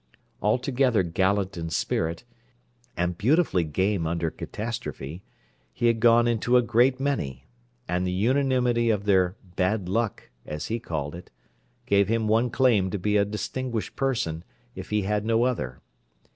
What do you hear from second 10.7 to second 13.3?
called it, gave him one claim to be a